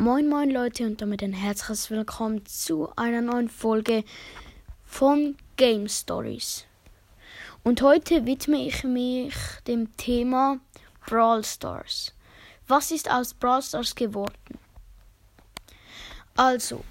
Moin 0.00 0.28
moin 0.28 0.48
Leute 0.48 0.86
und 0.86 1.02
damit 1.02 1.24
ein 1.24 1.32
herzliches 1.32 1.90
Willkommen 1.90 2.46
zu 2.46 2.88
einer 2.94 3.20
neuen 3.20 3.48
Folge 3.48 4.04
von 4.84 5.36
Game 5.56 5.88
Stories. 5.88 6.66
Und 7.64 7.82
heute 7.82 8.24
widme 8.24 8.64
ich 8.64 8.84
mich 8.84 9.34
dem 9.66 9.96
Thema 9.96 10.60
Brawl 11.04 11.42
Stars. 11.42 12.14
Was 12.68 12.92
ist 12.92 13.10
aus 13.10 13.34
Brawl 13.34 13.60
Stars 13.60 13.92
geworden? 13.92 14.60
Also, 16.36 16.84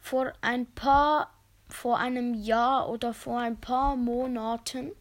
vor 0.00 0.32
ein 0.40 0.64
paar 0.64 1.34
vor 1.68 1.98
einem 1.98 2.32
Jahr 2.32 2.88
oder 2.88 3.12
vor 3.12 3.40
ein 3.40 3.60
paar 3.60 3.94
Monaten 3.94 4.92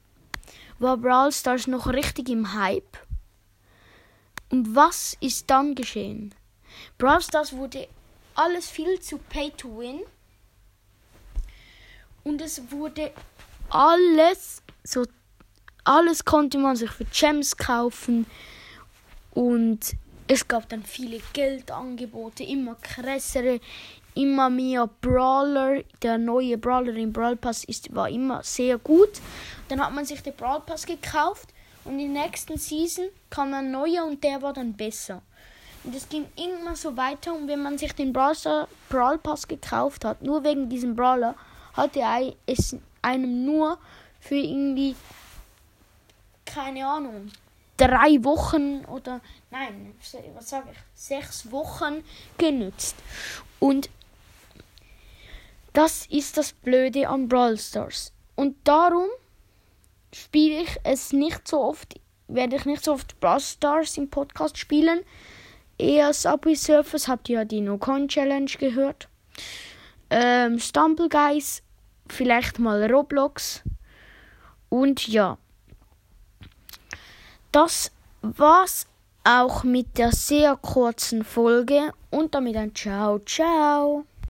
war 0.79 0.97
Brawl 0.97 1.31
Stars 1.31 1.67
noch 1.67 1.87
richtig 1.87 2.27
im 2.27 2.55
Hype. 2.55 2.97
Und 4.51 4.75
was 4.75 5.15
ist 5.21 5.49
dann 5.49 5.75
geschehen? 5.75 6.35
Brawl 6.97 7.21
Stars 7.21 7.53
wurde 7.53 7.87
alles 8.35 8.69
viel 8.69 8.99
zu 8.99 9.17
Pay 9.17 9.51
to 9.51 9.77
Win. 9.77 10.01
Und 12.23 12.41
es 12.41 12.61
wurde 12.71 13.11
alles, 13.69 14.61
so 14.83 15.05
alles 15.83 16.23
konnte 16.23 16.57
man 16.57 16.75
sich 16.75 16.91
für 16.91 17.05
Gems 17.05 17.57
kaufen. 17.57 18.25
Und 19.31 19.95
es 20.27 20.47
gab 20.47 20.69
dann 20.69 20.83
viele 20.83 21.19
Geldangebote, 21.33 22.43
immer 22.43 22.75
krassere, 22.75 23.59
immer 24.15 24.49
mehr 24.49 24.87
Brawler. 25.01 25.83
Der 26.01 26.17
neue 26.17 26.57
Brawler 26.57 26.95
im 26.95 27.11
Brawl 27.11 27.35
Pass 27.35 27.63
ist, 27.63 27.93
war 27.93 28.09
immer 28.09 28.41
sehr 28.43 28.77
gut. 28.77 29.21
Dann 29.67 29.83
hat 29.83 29.93
man 29.93 30.05
sich 30.05 30.21
den 30.21 30.35
Brawl 30.35 30.61
Pass 30.61 30.85
gekauft 30.85 31.49
und 31.83 31.99
in 31.99 32.13
der 32.13 32.23
nächsten 32.23 32.57
Season 32.57 33.09
kam 33.29 33.53
ein 33.53 33.71
neuer 33.71 34.05
und 34.05 34.23
der 34.23 34.41
war 34.41 34.53
dann 34.53 34.73
besser. 34.73 35.21
Und 35.83 35.95
es 35.95 36.07
ging 36.07 36.25
immer 36.35 36.75
so 36.75 36.95
weiter. 36.95 37.33
Und 37.33 37.47
wenn 37.47 37.61
man 37.61 37.77
sich 37.77 37.93
den 37.93 38.13
Browser 38.13 38.67
Brawl 38.89 39.17
Pass 39.17 39.47
gekauft 39.47 40.05
hat, 40.05 40.21
nur 40.21 40.43
wegen 40.43 40.69
diesem 40.69 40.95
Brawler, 40.95 41.35
hatte 41.73 41.99
er 41.99 42.33
es 42.45 42.75
einem 43.01 43.45
nur 43.45 43.77
für 44.19 44.35
irgendwie, 44.35 44.95
keine 46.45 46.87
Ahnung, 46.87 47.31
drei 47.77 48.23
Wochen 48.23 48.85
oder, 48.85 49.19
nein, 49.51 49.93
was 50.35 50.49
sage 50.49 50.69
ich, 50.71 50.77
sechs 50.93 51.51
Wochen 51.51 52.03
genützt. 52.37 52.95
Und 53.59 53.89
das 55.73 56.05
ist 56.05 56.37
das 56.37 56.53
Blöde 56.53 57.09
an 57.09 57.27
Brawl 57.27 57.57
Stars. 57.57 58.13
Und 58.35 58.55
darum 58.63 59.07
spiele 60.13 60.61
ich 60.61 60.77
es 60.83 61.11
nicht 61.11 61.47
so 61.47 61.61
oft, 61.61 61.99
werde 62.27 62.55
ich 62.55 62.65
nicht 62.65 62.83
so 62.83 62.93
oft 62.93 63.19
Brawl 63.19 63.39
Stars 63.39 63.97
im 63.97 64.09
Podcast 64.09 64.57
spielen, 64.57 65.03
eher 65.83 66.13
Subway 66.13 66.55
Surfers. 66.55 67.07
Habt 67.07 67.29
ihr 67.29 67.39
ja 67.39 67.45
die 67.45 67.61
No-Con 67.61 68.07
Challenge 68.07 68.51
gehört? 68.59 69.07
Ähm, 70.09 70.59
Stumble 70.59 71.09
Guys, 71.09 71.61
vielleicht 72.07 72.59
mal 72.59 72.89
Roblox. 72.91 73.61
Und 74.69 75.07
ja, 75.07 75.37
das 77.51 77.91
war's 78.21 78.87
auch 79.23 79.63
mit 79.63 79.97
der 79.97 80.11
sehr 80.11 80.55
kurzen 80.57 81.23
Folge 81.23 81.93
und 82.09 82.33
damit 82.33 82.55
ein 82.55 82.73
Ciao, 82.73 83.19
ciao. 83.19 84.05